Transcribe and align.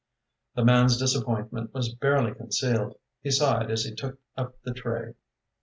The 0.55 0.65
man's 0.65 0.97
disappointment 0.97 1.75
was 1.75 1.93
barely 1.93 2.33
concealed. 2.33 2.97
He 3.21 3.29
sighed 3.29 3.69
as 3.69 3.83
he 3.83 3.93
took 3.93 4.17
up 4.35 4.59
the 4.63 4.73
tray. 4.73 5.13